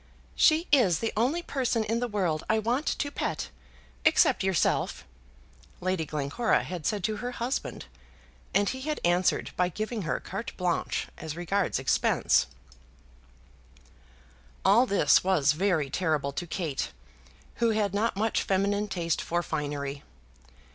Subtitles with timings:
[0.35, 3.49] "She is the only person in the world I want to pet,
[4.03, 5.05] except yourself,"
[5.79, 7.85] Lady Glencora had said to her husband,
[8.51, 12.47] and he had answered by giving her carte blanche as regards expense.
[14.65, 16.91] [Illustration: Alice and her bridesmaids.] All this was very terrible to Kate,
[17.57, 20.01] who had not much feminine taste for finery.